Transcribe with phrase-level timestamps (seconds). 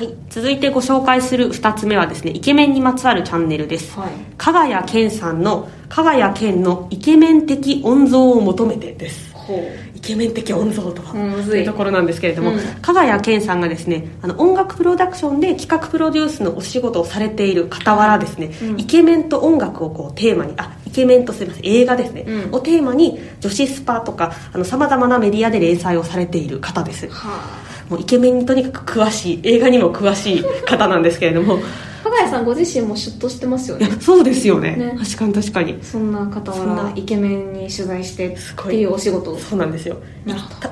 [0.00, 4.12] はい、続いてご紹介する2つ目はですねイケメンにまつわるチャンネルです、はい。
[4.38, 9.30] 加賀谷健さんの「加賀谷健のイケメン的温存を求めて」です。
[9.34, 9.62] ほ
[9.94, 11.44] イケメン的温存とは、い。
[11.44, 12.58] というところなんですけれども、うん。
[12.80, 18.80] 加賀谷健さんがですねあの音楽プロダクションで企画プロデュースのお仕事をされている傍らですね、うん。
[18.80, 22.54] イケメンと音楽をこうテーマにあイケメンとすみません映画ですね、うん。
[22.54, 24.32] をテーマに女子スパとか
[24.64, 27.04] さまざまなメディアで連載をされている方です。
[27.04, 31.56] うはもうイケメンにとにかく詳しい映画にも詳しい方なんですけれども。
[31.56, 34.74] あ加賀谷さんご自身もシュッとしてますよねそうですよね。
[34.74, 34.96] ね。
[34.98, 35.78] 確かに確かに。
[35.82, 36.84] そんな傍そんな。
[36.84, 39.38] らイケメンに取材してっていうお仕事を。
[39.38, 39.98] そうなんですよ。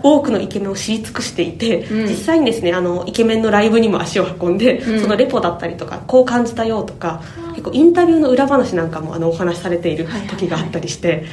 [0.03, 2.09] 多くのイケメンを知り尽くしていて、うん。
[2.09, 5.01] 実際にですねあのイケメンのライブにも足を運んで、うん。
[5.03, 7.23] そのレポだったりとかこう感じたよとか
[7.59, 10.37] 結構インタビューの裏話なんかもあのお話しされているはいはいはい。
[10.37, 11.25] 時があったりして、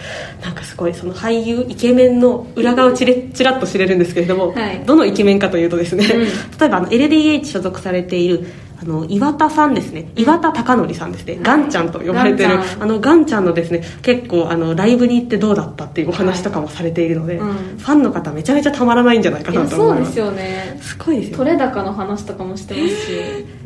[0.42, 4.84] なんかすごいその俳優イケメンの裏側をちれちらっと知れるんですけれども、はい。
[4.86, 6.22] どのイケメンかというとですね、うん。
[6.58, 8.48] 例えばあの LDH 所属されている
[8.82, 10.12] あの岩田さんですね。
[10.16, 17.54] 岩田貴則さんですね、ガンちゃんと呼ばれてるあのガンちゃんのですね結構あのライブに行ってどうだったっていうお話とかもされているので、うん。
[17.78, 20.16] ファンの方めちゃめちゃたまらないんじゃないかなと思います。
[20.16, 20.80] そうですよね。
[20.82, 23.12] すごいですよ取れ高の話とかもしてますし。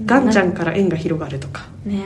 [0.05, 1.67] ガンちゃんから縁が広がるとか。
[1.85, 2.03] ね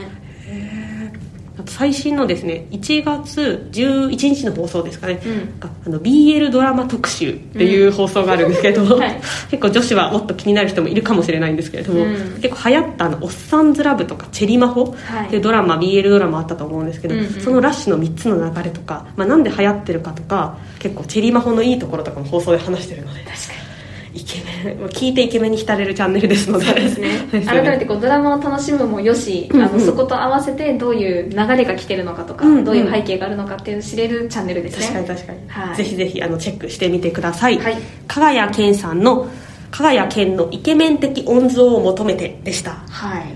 [1.56, 5.60] あと最新のですね1月11日の放送ですかね、うん。
[5.60, 9.02] があの BL ドラマ特集っていう放送があるんですけれども、うん。
[9.02, 9.20] はい。
[9.50, 12.14] 結構女子はもっと気になる人もいるかもしれないんですけれども、うん。
[12.42, 15.26] 結構流行ったあの「おっさんずラブ」とか「チェリマホ」はい。
[15.26, 17.28] っていうドラマ BL ドラマあったと思うんですけど、うんうん。
[17.28, 23.20] そのラッシュの3つの流れとか、まあ、なんで流行ってるかとか結構チェリマホのいいところとかも放送で話してるので。
[23.20, 23.73] 確か
[24.14, 26.66] イケメン聞いてイケメンに浸れるチャンネルですので。
[26.66, 27.08] そうですね。
[27.46, 29.66] 改めてこうドラマを楽しむもよし、うんうん。
[29.66, 32.64] あのそこと合わせてどういう流れが来てるのかとか、うんうん。
[32.64, 34.86] どういう背景があるのかっていうのを知れるチャンネルですね。
[34.86, 35.76] 確かに確かに、はい。
[35.76, 37.76] ぜひぜひあのチェックしてみてください、はい。
[38.06, 39.28] 加賀谷健さんの
[39.72, 42.82] 「加賀谷健のイケメン的音像を求めて」でした。
[42.88, 43.33] はい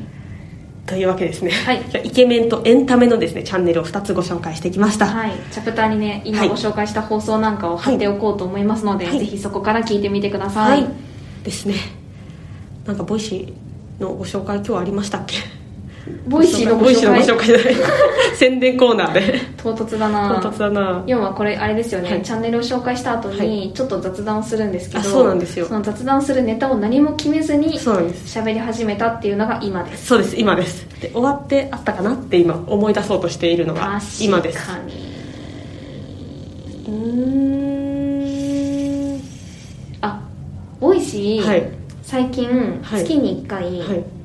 [0.88, 1.84] というわけですね、はい。
[1.90, 9.18] じゃあイケメンとエンタメのですねチャンネルを2つご紹介してきました、はい、チャプターにね今はいご紹介した放送なんかを貼っておこうと思いますので、はい。
[9.18, 10.82] ぜひそこから聞いてみてくださはい。
[10.82, 10.86] い、
[11.44, 11.74] ですね。
[12.86, 15.57] なんか Voicy のご紹介今日ありましたっけ？
[16.26, 17.74] Voicy のご Voicy の紹介ご紹介じゃない。
[18.36, 19.40] 宣伝コーナーで。
[19.56, 20.40] 唐突だな。
[20.40, 21.02] 唐突だな。
[21.06, 22.22] 要はこれあれですよね、はい。
[22.22, 25.66] チャンネルを紹介した後はにちょっと雑談をするんですけど、あそうなんですよ。
[25.66, 30.06] その雑談するネタを何も決めずに喋り始めたっていうのが今です。
[30.06, 30.36] そうです。
[30.36, 30.86] 今です。
[31.00, 34.58] で終わってあったかなって今思い出そうとしているのが今です。
[34.58, 34.92] 確かに
[36.86, 36.94] うー
[39.16, 39.20] ん。
[40.00, 40.20] あ
[40.80, 41.68] Voicy、はい。
[42.02, 43.02] 最近はい。
[43.04, 44.17] 月に1回、はい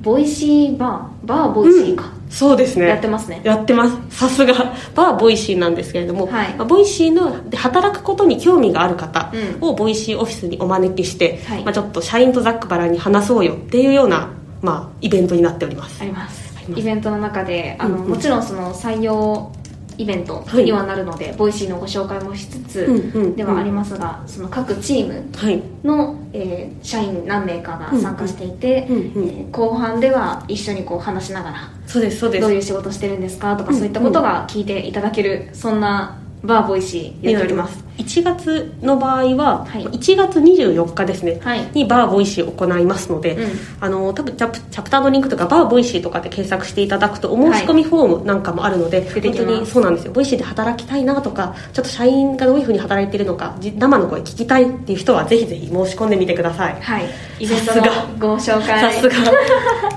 [0.00, 2.88] ボイシーバーバーボイシーか、そうですね。
[2.88, 3.40] やってますね。
[3.44, 4.16] やってます。
[4.16, 4.54] さすが。
[4.94, 6.54] バーボイシーなんですけれども、はい。
[6.54, 9.68] まあ Voicy ので働くことに興味がある方うん。
[9.68, 11.64] を Voicy オフィスにお招きして、はい。
[11.64, 14.28] まあ、ちょっと社員とざっくばらんに話そうよっていうような、
[14.62, 16.00] まあ、イベントになっております。
[16.00, 16.54] あります。
[16.56, 16.80] あります。
[16.80, 18.10] イベントの中であの、うんうん。
[18.10, 19.50] もちろんその採用
[19.98, 25.60] イベントにはなるので、 Voicy のご紹介もしつつではありますが、その各チームはい。
[25.84, 32.42] の、えー社員何名かが参加していて、うんうんうんえー後半では一緒にこう話しながらそうですそうです。
[32.42, 39.84] どういう仕事してるんですかとか、うんそういったことが聞いていただけるそんなバーボイシーやっております1月の場合は、はい。
[39.84, 41.68] 1月24日ですね、はい。
[41.74, 43.50] にバーボイシーを行いますので、うん。
[43.80, 49.44] あの多分チャプチャプターのリンクとかバーボイシーとかで検索していただくとお申し込みフォームなんかもあるので、出てきます。
[49.44, 50.12] 本当にそうなんですよ。
[50.12, 56.80] Voicy で働きたいなとかちょっと社員がどういうふうに働いているのかじ生の声聞きたいっていう人はぜひぜひ申し込んでみてください。
[56.80, 57.04] はい
[57.38, 58.06] イベントのさすが。
[58.18, 58.92] ご紹介。
[58.94, 59.16] さすが。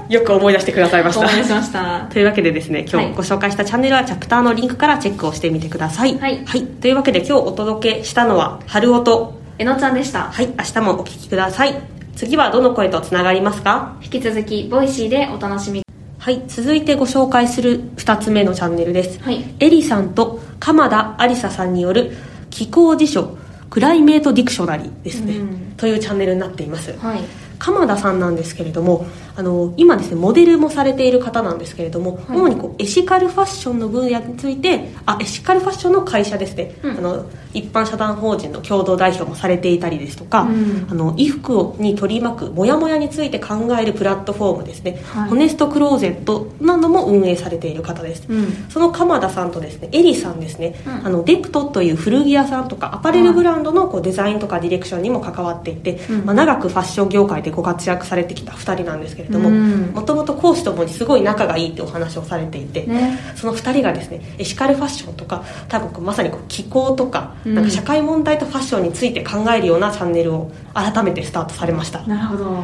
[0.09, 1.21] よく思い出してくださいました。
[1.21, 2.07] お願いしました。
[2.11, 3.09] というわけでですね今はい。
[3.11, 6.17] 日ご紹介したチャンネルはチャプターのリンクからチェックをしてみてください。
[6.19, 6.43] はい。
[6.81, 10.31] というわけで今日お届けしたのは春音えのちゃんでした。
[10.31, 10.47] はい。
[10.47, 11.81] 明日もお聞きください。
[12.15, 13.95] 次はどの声とつながりますか？
[14.03, 15.81] 引き続き Voicy でお楽しみ。
[16.19, 16.43] はい。
[16.47, 19.43] 続いてご紹介する2つ目のチャンネルです、はい。
[19.59, 22.11] エリさんと鎌田ありささんによる
[22.51, 23.37] 気候辞書
[23.71, 25.73] Climate Dictionary ですね、うん。
[25.77, 26.91] というチャンネルになっています。
[26.99, 27.21] はい。
[27.57, 29.05] 鎌田さんなんですけれども
[29.41, 32.37] あの今ですねモデルもされている方なんですけれども、はい。
[32.37, 36.97] 主にこうエシカルファッションの分野についてあエシカルファッションの会社ですね、うん。
[36.99, 40.87] あの一般社団法人の共同代表もされていたりですとか、うん。
[40.89, 45.29] あの衣服に取り巻くモヤモヤについて考えるプラットフォームですね、はい。
[45.29, 48.67] ホネストクローゼットなども運営されている方です、うん。
[48.69, 51.07] その鎌田さんとですねエリさんですね、うん。
[51.07, 56.25] あのデプトという古着屋さんとかアパレルブランドのこうデザインとかディレクションにも関わっていて、うん。
[56.25, 59.91] まあ、長くファッション業界でご活躍されてきた2人なんですけれどもうん。
[59.93, 63.19] もともと講師ともにすごい仲がいいってお話をされていて、ね。
[63.35, 67.55] その2人がですねエシカルファッションとか多分まさにこう気候とか,、うん。
[67.55, 72.01] なんか社会問題とファッションについて考えるようなチャンネルを改めてスタートされました。
[72.03, 72.63] なるほど。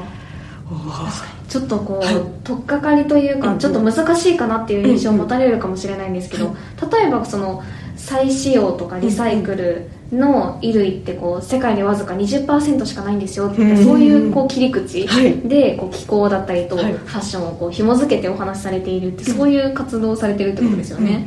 [1.48, 2.16] ちょっとこう、はい。
[2.44, 3.60] 取っかかりというか、うんうん。
[3.60, 6.56] ちょっと難しいかなっていう印象を持たれるかもしれないんですけど、
[6.92, 7.64] 例えばその
[7.96, 15.38] 再使用とかリサイクルの衣類ってこう世界にわずか20%しかないんですよってそういうこう切り口はい。
[15.40, 21.26] でこう気候だったりとフはいァッションをこう紐付けてお話しされているってそういう活動をされてるってことですよね。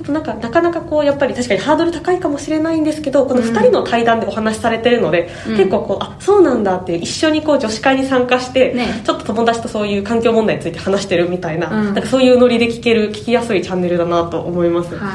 [0.00, 5.56] あとなんかなかなかこうやっぱり確かにハードル高いかもしれないんですけどこの2人の対談でお話しされてるので、うん。
[5.56, 9.02] 結構こうあそうなんだって一緒にこう女子会に参加して、ね。
[9.04, 11.84] ちょっと友達とそういう環境問題について話してるみたいな,、うん。
[11.86, 15.10] なんかそういうノリで聞ける聞きやすいチャンネルだなと思います、は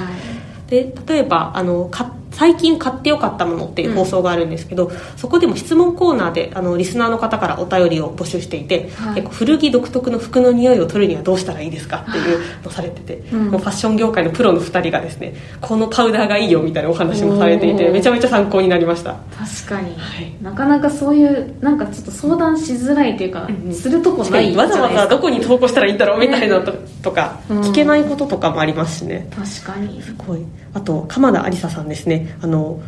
[0.67, 0.69] い。
[0.69, 9.15] で例えばあのか最近買ってよかったものっていう放送があるんですけど、そこでも質問コーナーであのリスナーの方からお便りを募集していて、はい。
[9.15, 13.49] 結構古着独特の服の匂いを取るにはどうしたらいいですかっていうのをされてて、うん。
[13.49, 19.15] もうファッション業界のプロの2人がですねこのパウダーがいいよみたいなお話もされていてめちゃめちゃ参考になりました。
[19.37, 20.33] 確かに、はい。
[20.41, 23.55] なかなかそういうなんかちょっと相談しづらいというか、うん。
[23.67, 27.61] うんするとこ確ないわざわざどこに投稿したらいいんだろうみたいなのと,、とかうん。
[27.61, 29.29] 聞けないこととかもありますしね。
[29.31, 30.01] 確かに。
[30.01, 30.39] すごい。
[30.73, 32.81] あと鎌田有沙さんですねあの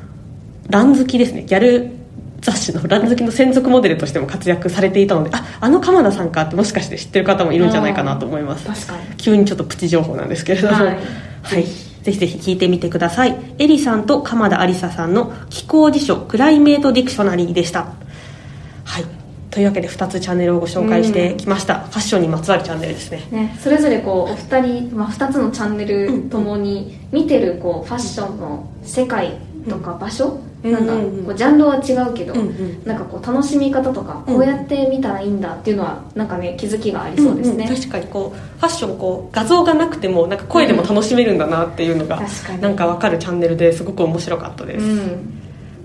[0.69, 1.43] ラン好きですね。
[1.43, 1.91] ギャル
[2.41, 8.65] 雑誌のラン好きの専属モデルとしても活躍されていたのでああの鎌田さんかってもしかして知ってる方もいるんじゃないかなと思います。
[8.65, 9.15] 確かに。
[9.17, 10.73] 急にちょっとプチ情報なんですけれども。
[10.73, 10.97] はい。
[11.43, 13.35] はい、ぜひぜひ聞いてみてください。
[13.59, 17.79] エリさんと鎌田有沙さんの気候辞書 Climate Dictionary でした。
[17.79, 18.10] はい
[19.51, 23.27] というわけで2つチャンネルをご紹介してきました、ファッションにまつわるチャンネルですね。
[23.31, 29.37] ね、それぞれこうお二人、まあ、2つのチャンネルともに見てるこうファッションの世界
[29.69, 30.99] とか場所、うんなんかうん。
[30.99, 32.83] うんうんこうジャンルは違うけど、うんうん。
[32.85, 37.75] なんかこう楽しみ方とかこうやって見たらいいんだっていうのはなんかね気づきがありそうですね、んん。
[37.75, 42.21] 確かにこうファッションこう画像がなくてもなんか声でも楽しめるんだなっていうのが、
[42.61, 45.40] なんかわかるチャンネルですごく面白かったです、うん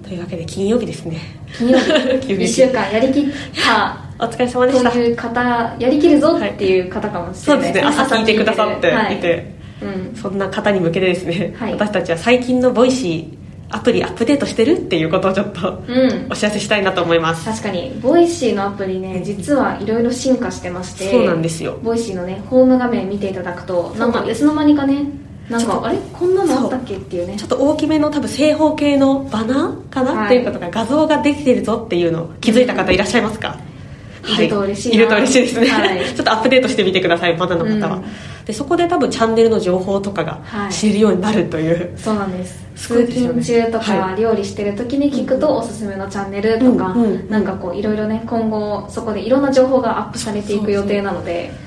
[0.06, 1.18] というわけで金曜日ですね。
[1.58, 2.26] 金曜日。
[2.28, 3.24] 急に1週間やりきっ
[3.64, 3.98] た。
[4.24, 4.90] お疲れ様でした。
[4.90, 7.72] という方やりきるぞっていう方かもしそうれない。
[7.72, 7.90] ですね。
[7.90, 9.16] 朝聞いてくださってはい。
[9.16, 10.16] いて、うん。
[10.16, 11.72] そんな方に向けてですね、はい。
[11.72, 13.36] 私たちは最近の Voicy
[13.68, 16.26] アプリアップデートしてるっていうことをちょっとうん。
[16.30, 17.98] お知らせしたいなと思います、確かに。
[18.00, 21.10] Voicy のアプリね実はいろいろ進化してまして。
[21.10, 21.78] そうなんですよ。
[21.82, 25.02] Voicy のねホーム画面見ていただくとなんかいつの間にかね
[25.48, 25.98] なんかあれ？
[26.12, 27.36] こんなのあったっけっていうね。
[27.36, 29.70] ちょっと大きめの多分正方形のバナ？
[29.70, 30.26] ーかな、はい。
[30.26, 33.58] っていうことが画像ができてるぞっていうのを気づいた方いらっしゃいますか、
[34.26, 34.42] い。
[34.42, 34.96] ると嬉しいな。
[34.96, 36.04] いると嬉しいですね、はい。
[36.14, 38.04] ちょっとアップデートしてみてくださいまだの方は、うん。
[38.44, 40.72] でそこで多分チャンネルの情報とかがはい。
[40.72, 42.66] 知れるようになるという、そうなんです。
[42.76, 47.30] 通勤中とかは料理してる時に聞くとおすすめのチャンネルとか、うんうんうん。
[47.30, 51.50] なんかこういろいろね今後そこでいろんな情報がアップされていく予定なので。
[51.50, 51.65] すごい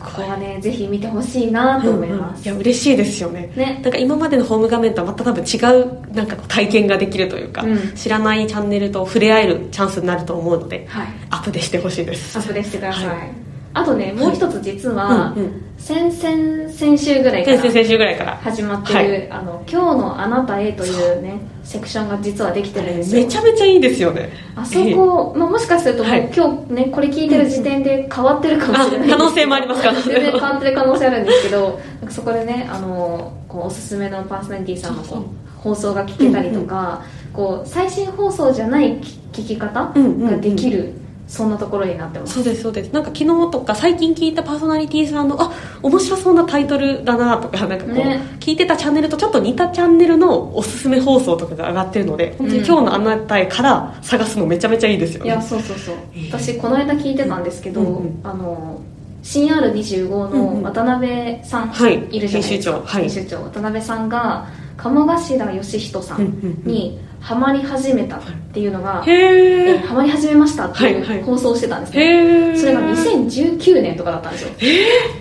[0.00, 3.52] ここはねぜひ見てほしいなと思います、うんうんいや嬉しいですよね。
[3.54, 3.80] ね。
[3.82, 7.94] なんか今までのホーム画面とはまた多分違うなんか体験ができるというか、うん。
[7.94, 11.06] 知らないチャンネルと触れ合えるチャンスになると思うので、はい。
[11.30, 12.38] アップデしてほしいです。
[12.38, 15.62] アップデートしてください、はいあとねもう一つ実は、うんうん。
[15.78, 18.36] 先々先週ぐらいから先々先週ぐらいから。
[18.38, 19.30] 始まってる、はい。
[19.30, 23.22] あの「今日のあなたへ」というねセクションが実はできてるんですよ。
[23.22, 24.30] めちゃめちゃいいですよね。
[24.56, 26.30] あそこ、まあ、もしかするともう、はい。
[26.34, 29.08] 今日ねこれ聞いてる時点で変わってるかもしれない。
[29.08, 30.14] 可能性もあります可能性も。
[30.14, 37.02] 全然変わってる可能性あるんですけどそこでねあのこうおすすめのパーソナリティさんのこう放送が聞けたりとか、
[37.32, 38.98] こう最新放送じゃない
[39.32, 40.30] 聞き方うんうんうん。
[40.30, 40.92] ができる、
[41.30, 42.34] そんなところになってます。
[42.34, 42.92] そうですそうです。
[42.92, 48.20] なんか昨日とか最近聞いたパーソナリティさんのあ面白そうなタイトルだなとかなんかこう、ね。
[48.40, 55.94] 聞いてたチャンネルとちょっと似たチャンネルのおすすめ放送とかが上がってるので本当にうん今日のあなたへから探すのめちゃめちゃいいですよね、いやそうそうそう。
[56.14, 56.32] えー。
[56.32, 58.80] 私この間聞いてたんですけど、うんうんあの
[59.22, 62.08] 新 R25 の渡辺さん、はい。
[62.10, 62.72] いるじゃないですか。
[62.72, 62.82] 編集長。
[62.82, 63.02] はい。
[63.02, 63.42] 編集長。
[63.42, 64.48] 渡辺さんが
[64.80, 68.20] 鴨頭嘉人さうんにハマり始めたっ
[68.52, 74.50] ていうのが、ハマり始めましたってはいう放送をしてたんですね、へえそれが2019年とかだったんですよ。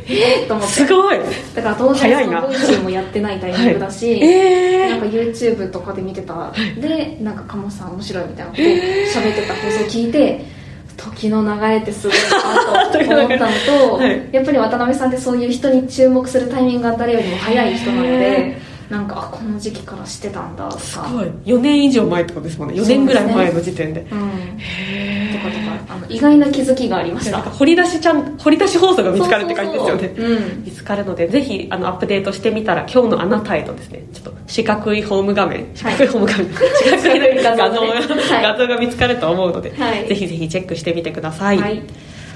[0.07, 0.73] えー、と思って。
[0.73, 1.19] すごい。
[1.53, 6.53] だから当早いな然そのボイシーもやってないタイミングだし、えなんか YouTube とかで見てた。
[6.79, 10.45] でなんか鴨さん面白いみたいなことを喋ってた放送を聞いて
[10.95, 13.51] 時の流れってすごいなと思ったの
[13.89, 14.29] と、 はい。
[14.31, 20.81] やっぱり渡辺さんってそういう人に注目するタイミングが誰よりも早い人なのでなんかあこの時期から知ってたんだとか。
[20.81, 21.25] すごい。
[21.45, 22.75] 4年以上前ってことですもんね。
[22.75, 24.01] 4年ぐらい前の時点で。
[24.11, 27.33] うん、へとかとかあの意外な気づきがありました。
[27.33, 30.13] なんか掘り出しちゃん掘り出し放送が見つかるって感じですよね。
[30.15, 30.63] そうん。
[30.63, 36.47] 見つかるのでぜひあのアップデートしてみたら今日のあなたへとですねちょっと四角いホーム画面四角いホーム画面、
[36.83, 38.43] 四角い画像が、はい。
[38.43, 40.07] 画像が見つかると思うので、はい。
[40.07, 41.83] ぜひぜひチェックしてみてください、はい。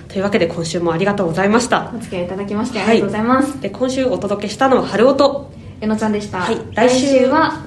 [0.08, 1.92] というわけで今週もありがとうございました。
[1.96, 5.50] お付き合いいただきましてありがとうございます、で今週お届けしたのは春音
[5.82, 6.58] えのちゃんでした、はい。
[6.74, 7.64] 来週は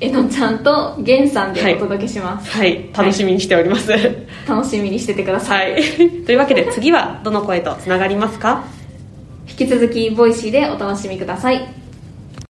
[0.00, 2.90] えのちゃんとげんさんでお届けします、はい。
[2.92, 5.82] 楽しみにしております、はい、楽しみにしててください、
[6.24, 8.64] というわけで次はどの声とつながりますか？
[9.48, 11.77] 引き続き Voicy でお楽しみください